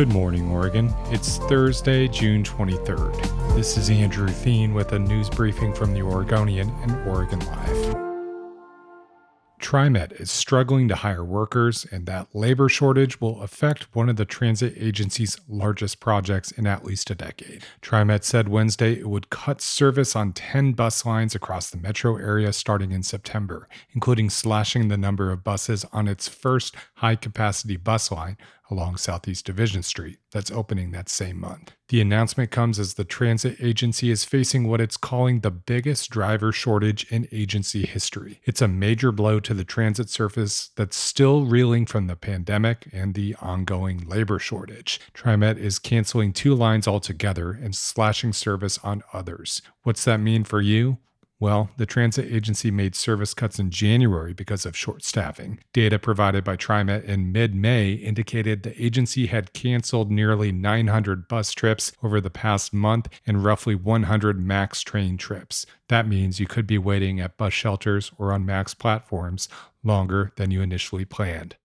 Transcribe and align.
Good 0.00 0.14
morning, 0.14 0.50
Oregon. 0.50 0.94
It's 1.10 1.36
Thursday, 1.36 2.08
June 2.08 2.42
23rd. 2.42 3.54
This 3.54 3.76
is 3.76 3.90
Andrew 3.90 4.28
Theen 4.28 4.72
with 4.72 4.94
a 4.94 4.98
news 4.98 5.28
briefing 5.28 5.74
from 5.74 5.92
the 5.92 6.00
Oregonian 6.00 6.70
and 6.80 7.06
Oregon 7.06 7.38
Live. 7.40 7.96
TriMet 9.60 10.18
is 10.18 10.30
struggling 10.30 10.88
to 10.88 10.96
hire 10.96 11.22
workers, 11.22 11.86
and 11.92 12.06
that 12.06 12.34
labor 12.34 12.68
shortage 12.70 13.20
will 13.20 13.42
affect 13.42 13.94
one 13.94 14.08
of 14.08 14.16
the 14.16 14.24
transit 14.24 14.72
agency's 14.78 15.38
largest 15.46 16.00
projects 16.00 16.50
in 16.50 16.66
at 16.66 16.82
least 16.82 17.10
a 17.10 17.14
decade. 17.14 17.62
TriMet 17.82 18.24
said 18.24 18.48
Wednesday 18.48 18.94
it 18.94 19.08
would 19.10 19.28
cut 19.28 19.60
service 19.60 20.16
on 20.16 20.32
10 20.32 20.72
bus 20.72 21.04
lines 21.04 21.34
across 21.34 21.68
the 21.68 21.76
metro 21.76 22.16
area 22.16 22.54
starting 22.54 22.90
in 22.90 23.02
September, 23.02 23.68
including 23.92 24.30
slashing 24.30 24.88
the 24.88 24.96
number 24.96 25.30
of 25.30 25.44
buses 25.44 25.84
on 25.92 26.08
its 26.08 26.26
first 26.26 26.74
high 26.96 27.16
capacity 27.16 27.76
bus 27.76 28.10
line 28.10 28.38
along 28.70 28.96
Southeast 28.96 29.44
Division 29.44 29.82
Street 29.82 30.18
that's 30.30 30.50
opening 30.50 30.90
that 30.92 31.08
same 31.08 31.40
month. 31.40 31.72
The 31.88 32.00
announcement 32.00 32.50
comes 32.50 32.78
as 32.78 32.94
the 32.94 33.04
transit 33.04 33.56
agency 33.60 34.10
is 34.10 34.24
facing 34.24 34.68
what 34.68 34.80
it's 34.80 34.96
calling 34.96 35.40
the 35.40 35.50
biggest 35.50 36.08
driver 36.10 36.52
shortage 36.52 37.10
in 37.10 37.26
agency 37.32 37.84
history. 37.84 38.40
It's 38.44 38.62
a 38.62 38.68
major 38.68 39.10
blow 39.10 39.40
to 39.40 39.54
the 39.54 39.64
transit 39.64 40.08
service 40.08 40.70
that's 40.76 40.96
still 40.96 41.46
reeling 41.46 41.86
from 41.86 42.06
the 42.06 42.16
pandemic 42.16 42.88
and 42.92 43.14
the 43.14 43.34
ongoing 43.40 44.06
labor 44.06 44.38
shortage. 44.38 45.00
TriMet 45.14 45.58
is 45.58 45.78
canceling 45.78 46.32
two 46.32 46.54
lines 46.54 46.86
altogether 46.86 47.50
and 47.50 47.74
slashing 47.74 48.32
service 48.32 48.78
on 48.84 49.02
others. 49.12 49.62
What's 49.82 50.04
that 50.04 50.20
mean 50.20 50.44
for 50.44 50.60
you? 50.60 50.98
Well, 51.40 51.70
the 51.78 51.86
transit 51.86 52.30
agency 52.30 52.70
made 52.70 52.94
service 52.94 53.32
cuts 53.32 53.58
in 53.58 53.70
January 53.70 54.34
because 54.34 54.66
of 54.66 54.76
short 54.76 55.02
staffing. 55.02 55.58
Data 55.72 55.98
provided 55.98 56.44
by 56.44 56.56
TriMet 56.56 57.04
in 57.04 57.32
mid 57.32 57.54
May 57.54 57.92
indicated 57.92 58.62
the 58.62 58.80
agency 58.80 59.26
had 59.26 59.54
canceled 59.54 60.10
nearly 60.10 60.52
900 60.52 61.28
bus 61.28 61.52
trips 61.52 61.92
over 62.02 62.20
the 62.20 62.28
past 62.28 62.74
month 62.74 63.08
and 63.26 63.42
roughly 63.42 63.74
100 63.74 64.38
MAX 64.38 64.82
train 64.82 65.16
trips. 65.16 65.64
That 65.88 66.06
means 66.06 66.40
you 66.40 66.46
could 66.46 66.66
be 66.66 66.76
waiting 66.76 67.20
at 67.20 67.38
bus 67.38 67.54
shelters 67.54 68.12
or 68.18 68.34
on 68.34 68.44
MAX 68.44 68.74
platforms 68.74 69.48
longer 69.82 70.32
than 70.36 70.50
you 70.50 70.60
initially 70.60 71.06
planned. 71.06 71.56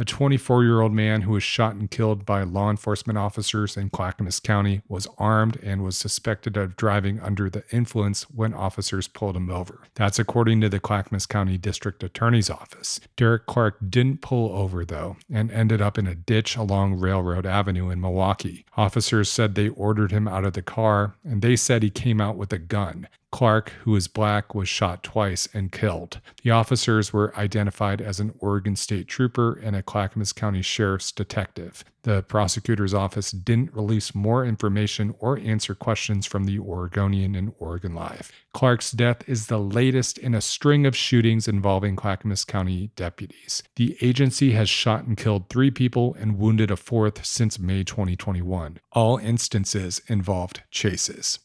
A 0.00 0.04
24 0.04 0.62
year 0.62 0.80
old 0.80 0.92
man 0.92 1.22
who 1.22 1.32
was 1.32 1.42
shot 1.42 1.74
and 1.74 1.90
killed 1.90 2.24
by 2.24 2.44
law 2.44 2.70
enforcement 2.70 3.18
officers 3.18 3.76
in 3.76 3.90
Clackamas 3.90 4.38
County 4.38 4.80
was 4.86 5.08
armed 5.18 5.58
and 5.60 5.82
was 5.82 5.96
suspected 5.96 6.56
of 6.56 6.76
driving 6.76 7.18
under 7.18 7.50
the 7.50 7.64
influence 7.72 8.22
when 8.30 8.54
officers 8.54 9.08
pulled 9.08 9.36
him 9.36 9.50
over. 9.50 9.80
That's 9.96 10.20
according 10.20 10.60
to 10.60 10.68
the 10.68 10.78
Clackamas 10.78 11.26
County 11.26 11.58
District 11.58 12.00
Attorney's 12.04 12.48
Office. 12.48 13.00
Derek 13.16 13.46
Clark 13.46 13.78
didn't 13.90 14.20
pull 14.20 14.52
over, 14.56 14.84
though, 14.84 15.16
and 15.28 15.50
ended 15.50 15.82
up 15.82 15.98
in 15.98 16.06
a 16.06 16.14
ditch 16.14 16.54
along 16.54 17.00
Railroad 17.00 17.44
Avenue 17.44 17.90
in 17.90 18.00
Milwaukie. 18.00 18.66
Officers 18.76 19.28
said 19.28 19.56
they 19.56 19.68
ordered 19.70 20.12
him 20.12 20.28
out 20.28 20.44
of 20.44 20.52
the 20.52 20.62
car, 20.62 21.16
and 21.24 21.42
they 21.42 21.56
said 21.56 21.82
he 21.82 21.90
came 21.90 22.20
out 22.20 22.36
with 22.36 22.52
a 22.52 22.58
gun. 22.58 23.08
Clark, 23.30 23.70
who 23.82 23.94
is 23.94 24.08
black, 24.08 24.54
was 24.54 24.68
shot 24.68 25.02
twice 25.02 25.48
and 25.52 25.70
killed. 25.70 26.20
The 26.42 26.50
officers 26.50 27.12
were 27.12 27.36
identified 27.36 28.00
as 28.00 28.20
an 28.20 28.34
Oregon 28.38 28.74
State 28.74 29.06
Trooper 29.06 29.52
and 29.62 29.76
a 29.76 29.82
Clackamas 29.82 30.32
County 30.32 30.62
Sheriff's 30.62 31.12
detective. 31.12 31.84
The 32.02 32.22
prosecutor's 32.22 32.94
office 32.94 33.30
didn't 33.30 33.74
release 33.74 34.14
more 34.14 34.46
information 34.46 35.14
or 35.18 35.38
answer 35.38 35.74
questions 35.74 36.24
from 36.24 36.44
the 36.44 36.58
Oregonian 36.58 37.34
and 37.34 37.52
Oregon 37.58 37.94
Live. 37.94 38.32
Clark's 38.54 38.92
death 38.92 39.28
is 39.28 39.48
the 39.48 39.58
latest 39.58 40.16
in 40.16 40.34
a 40.34 40.40
string 40.40 40.86
of 40.86 40.96
shootings 40.96 41.46
involving 41.46 41.96
Clackamas 41.96 42.46
County 42.46 42.92
deputies. 42.96 43.62
The 43.76 43.96
agency 44.00 44.52
has 44.52 44.70
shot 44.70 45.04
and 45.04 45.18
killed 45.18 45.50
three 45.50 45.70
people 45.70 46.16
and 46.18 46.38
wounded 46.38 46.70
a 46.70 46.76
fourth 46.76 47.26
since 47.26 47.58
May 47.58 47.84
2021. 47.84 48.78
All 48.92 49.18
instances 49.18 50.00
involved 50.08 50.62
chases. 50.70 51.40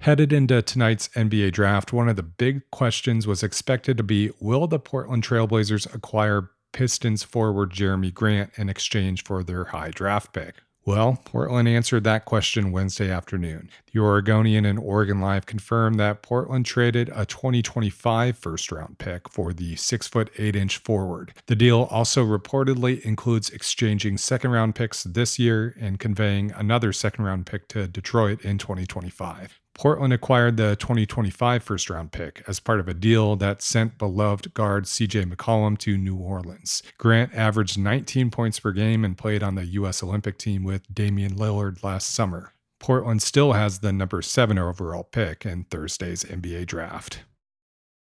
Headed 0.00 0.32
into 0.32 0.62
tonight's 0.62 1.08
NBA 1.08 1.52
draft, 1.52 1.92
one 1.92 2.08
of 2.08 2.14
the 2.14 2.22
big 2.22 2.70
questions 2.70 3.26
was 3.26 3.42
expected 3.42 3.96
to 3.96 4.04
be 4.04 4.30
Will 4.38 4.68
the 4.68 4.78
Portland 4.78 5.24
Trailblazers 5.24 5.92
acquire 5.92 6.50
Pistons 6.72 7.24
forward 7.24 7.72
Jerami 7.72 8.14
Grant 8.14 8.52
in 8.56 8.68
exchange 8.68 9.24
for 9.24 9.42
their 9.42 9.64
high 9.64 9.90
draft 9.90 10.32
pick? 10.32 10.62
Well, 10.84 11.20
Portland 11.24 11.68
answered 11.68 12.04
that 12.04 12.24
question 12.24 12.72
Wednesday 12.72 13.10
afternoon. 13.10 13.68
The 13.92 14.00
Oregonian 14.00 14.64
and 14.64 14.78
Oregon 14.78 15.20
Live 15.20 15.44
confirmed 15.44 16.00
that 16.00 16.22
Portland 16.22 16.64
traded 16.64 17.10
a 17.14 17.26
2025 17.26 18.38
first 18.38 18.72
round 18.72 18.96
pick 18.98 19.28
for 19.28 19.52
the 19.52 19.76
6 19.76 20.08
foot 20.08 20.30
8 20.38 20.56
inch 20.56 20.78
forward. 20.78 21.34
The 21.46 21.56
deal 21.56 21.88
also 21.90 22.24
reportedly 22.24 23.02
includes 23.02 23.50
exchanging 23.50 24.16
second 24.16 24.52
round 24.52 24.76
picks 24.76 25.02
this 25.02 25.38
year 25.38 25.76
and 25.78 25.98
conveying 25.98 26.52
another 26.52 26.94
second 26.94 27.24
round 27.24 27.44
pick 27.44 27.68
to 27.68 27.86
Detroit 27.86 28.42
in 28.42 28.56
2025. 28.56 29.60
Portland 29.78 30.12
acquired 30.12 30.56
the 30.56 30.74
2025 30.74 31.62
first 31.62 31.88
round 31.88 32.10
pick 32.10 32.42
as 32.48 32.58
part 32.58 32.80
of 32.80 32.88
a 32.88 32.94
deal 32.94 33.36
that 33.36 33.62
sent 33.62 33.96
beloved 33.96 34.52
guard 34.52 34.86
CJ 34.86 35.32
McCollum 35.32 35.78
to 35.78 35.96
New 35.96 36.16
Orleans. 36.16 36.82
Grant 36.98 37.32
averaged 37.32 37.78
19 37.78 38.28
points 38.30 38.58
per 38.58 38.72
game 38.72 39.04
and 39.04 39.16
played 39.16 39.40
on 39.40 39.54
the 39.54 39.66
U.S. 39.66 40.02
Olympic 40.02 40.36
team 40.36 40.64
with 40.64 40.92
Damian 40.92 41.36
Lillard 41.36 41.84
last 41.84 42.10
summer. 42.10 42.54
Portland 42.80 43.22
still 43.22 43.52
has 43.52 43.78
the 43.78 43.92
number 43.92 44.20
7 44.20 44.58
overall 44.58 45.04
pick 45.04 45.46
in 45.46 45.62
Thursday's 45.62 46.24
NBA 46.24 46.66
draft. 46.66 47.20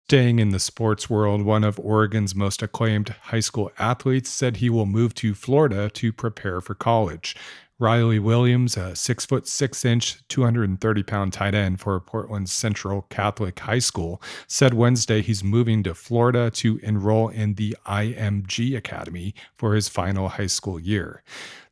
Staying 0.09 0.41
in 0.41 0.49
the 0.49 0.59
sports 0.59 1.09
world, 1.09 1.43
one 1.43 1.63
of 1.63 1.79
Oregon's 1.79 2.35
most 2.35 2.65
acclaimed 2.65 3.11
high 3.11 3.39
school 3.39 3.71
athletes 3.79 4.29
said 4.29 4.57
he 4.57 4.69
will 4.69 4.87
move 4.87 5.15
to 5.15 5.35
Florida 5.35 5.89
to 5.91 6.13
prepare 6.13 6.61
for 6.61 6.75
college. 6.75 7.37
Riley 7.81 8.19
Williams, 8.19 8.77
a 8.77 8.95
six 8.95 9.25
foot 9.25 9.49
six 9.49 9.87
inch, 9.87 10.23
230 10.29 11.03
pound 11.03 11.33
tight 11.33 11.55
end 11.55 11.81
for 11.81 11.99
Portland 11.99 12.51
Central 12.51 13.07
Catholic 13.09 13.59
High 13.59 13.79
School, 13.79 14.21
said 14.47 14.75
Wednesday 14.75 15.23
he's 15.23 15.43
moving 15.43 15.83
to 15.85 15.95
Florida 15.95 16.51
to 16.57 16.79
enroll 16.83 17.31
in 17.31 17.55
the 17.55 17.75
IMG 17.87 18.77
Academy 18.77 19.35
for 19.57 19.75
his 19.75 19.89
final 19.89 20.29
high 20.29 20.47
school 20.47 20.79
year. 20.79 21.23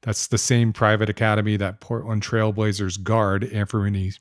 That's 0.01 0.29
the 0.29 0.39
same 0.39 0.73
private 0.73 1.11
academy 1.11 1.59
that 1.59 1.81
Portland 1.81 2.23
Trailblazers 2.23 3.03
guard 3.03 3.43
Anfernee 3.43 4.19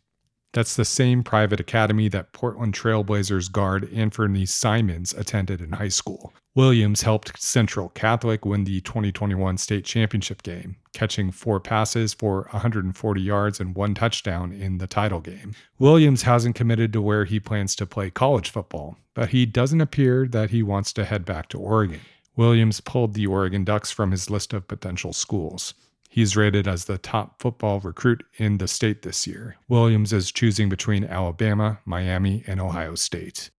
that's 0.58 0.76
the 0.76 0.84
same 0.84 1.22
private 1.22 1.60
academy 1.60 2.08
that 2.08 2.34
Portland 2.34 2.74
Trailblazers 2.74 3.52
guard 3.52 3.84
Anfernee 3.92 4.48
Simons 4.48 5.14
attended 5.14 5.62
in 5.62 5.74
high 5.74 5.88
school. 5.88 6.34
Williams 6.56 7.04
helped 7.04 7.40
Central 7.40 7.90
Catholic 7.90 8.44
win 8.44 8.64
the 8.64 8.82
2021 8.82 9.60
state 9.60 9.86
championship 9.86 10.42
game, 10.42 10.76
catching 10.94 11.30
four 11.30 11.60
passes 11.60 12.16
for 12.16 12.48
140 12.50 13.22
yards 13.22 13.60
and 13.60 13.76
one 13.76 13.94
touchdown 13.94 14.52
in 14.52 14.80
the 14.80 14.88
title 14.88 15.20
game. 15.20 15.54
Williams 15.78 16.24
hasn't 16.24 16.56
committed 16.56 16.92
to 16.92 17.04
where 17.04 17.26
he 17.26 17.40
plans 17.40 17.76
to 17.76 17.86
play 17.86 18.10
college 18.10 18.50
football, 18.50 18.98
but 19.14 19.30
he 19.30 19.46
doesn't 19.46 19.82
appear 19.82 20.28
that 20.28 20.50
he 20.50 20.64
wants 20.64 20.92
to 20.94 21.06
head 21.06 21.24
back 21.24 21.50
to 21.50 21.60
Oregon. 21.60 22.02
Williams 22.36 22.82
pulled 22.82 23.14
the 23.14 23.28
Oregon 23.28 23.64
Ducks 23.64 23.92
from 23.92 24.10
his 24.10 24.32
list 24.32 24.54
of 24.54 24.68
potential 24.68 25.14
schools. 25.14 25.76
He's 26.18 26.36
rated 26.36 26.68
as 26.68 26.86
the 26.86 26.98
top 26.98 27.40
football 27.40 27.80
recruit 27.80 28.24
in 28.40 28.58
the 28.58 28.68
state 28.68 29.04
this 29.04 29.28
year. 29.28 29.58
Williams 29.68 30.12
is 30.12 30.32
choosing 30.32 30.68
between 30.68 31.04
Alabama, 31.04 31.78
Miami, 31.86 32.44
and 32.48 32.60
Ohio 32.60 32.96
State. 32.96 33.52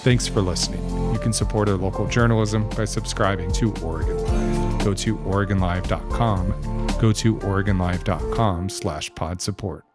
Thanks 0.00 0.26
for 0.26 0.40
listening. 0.40 0.82
You 1.12 1.18
can 1.18 1.34
support 1.34 1.68
our 1.68 1.76
local 1.76 2.06
journalism 2.06 2.66
by 2.70 2.86
subscribing 2.86 3.52
to 3.52 3.74
Oregon 3.82 4.16
Live. 4.24 4.84
Go 4.86 4.94
to 4.94 5.18
OregonLive.com. 5.18 6.86
Go 6.98 7.12
to 7.12 7.36
OregonLive.com 7.36 8.70
slash 8.70 9.14
pod 9.14 9.42
support. 9.42 9.85